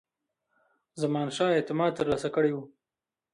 زمانشاه 1.01 1.55
اعتماد 1.55 1.91
ترلاسه 1.99 2.29
کړی 2.35 2.51
وو. 2.53 2.63